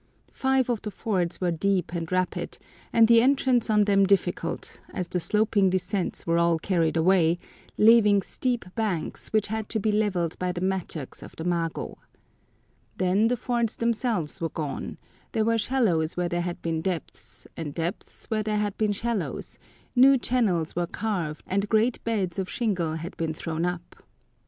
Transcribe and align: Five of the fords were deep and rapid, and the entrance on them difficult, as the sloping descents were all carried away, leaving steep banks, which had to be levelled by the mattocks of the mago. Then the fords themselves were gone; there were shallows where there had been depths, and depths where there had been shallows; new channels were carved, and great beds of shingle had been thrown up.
Five 0.33 0.67
of 0.67 0.81
the 0.81 0.89
fords 0.89 1.39
were 1.39 1.51
deep 1.51 1.93
and 1.93 2.11
rapid, 2.11 2.57
and 2.91 3.07
the 3.07 3.21
entrance 3.21 3.69
on 3.69 3.83
them 3.83 4.07
difficult, 4.07 4.81
as 4.91 5.07
the 5.07 5.19
sloping 5.19 5.69
descents 5.69 6.25
were 6.25 6.39
all 6.39 6.57
carried 6.57 6.97
away, 6.97 7.37
leaving 7.77 8.23
steep 8.23 8.65
banks, 8.73 9.31
which 9.31 9.45
had 9.45 9.69
to 9.69 9.79
be 9.79 9.91
levelled 9.91 10.39
by 10.39 10.53
the 10.53 10.59
mattocks 10.65 11.21
of 11.21 11.35
the 11.35 11.43
mago. 11.43 11.99
Then 12.97 13.27
the 13.27 13.37
fords 13.37 13.75
themselves 13.75 14.41
were 14.41 14.49
gone; 14.49 14.97
there 15.33 15.45
were 15.45 15.59
shallows 15.59 16.17
where 16.17 16.29
there 16.29 16.41
had 16.41 16.59
been 16.63 16.81
depths, 16.81 17.45
and 17.55 17.71
depths 17.71 18.25
where 18.25 18.41
there 18.41 18.57
had 18.57 18.75
been 18.79 18.93
shallows; 18.93 19.59
new 19.95 20.17
channels 20.17 20.75
were 20.75 20.87
carved, 20.87 21.43
and 21.45 21.69
great 21.69 22.03
beds 22.03 22.39
of 22.39 22.49
shingle 22.49 22.95
had 22.95 23.15
been 23.17 23.35
thrown 23.35 23.65
up. 23.67 23.97